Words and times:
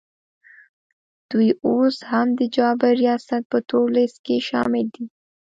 دوی 1.31 1.49
اوس 1.67 1.95
هم 2.11 2.27
د 2.39 2.41
جابر 2.55 2.93
ریاست 3.03 3.41
په 3.51 3.57
تور 3.69 3.87
لیست 3.97 4.17
کي 4.25 4.37
شامل 4.47 4.85
دي 4.95 5.05